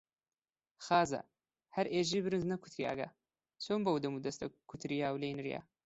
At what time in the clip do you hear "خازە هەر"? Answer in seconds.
0.85-1.85